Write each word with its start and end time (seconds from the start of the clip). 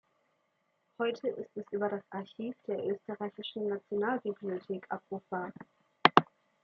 Heute 0.97 1.27
ist 1.27 1.55
es 1.55 1.63
über 1.69 1.87
das 1.87 2.01
Archiv 2.09 2.55
der 2.65 2.83
Österreichischen 2.87 3.67
Nationalbibliothek 3.67 4.87
abrufbar. 4.89 5.51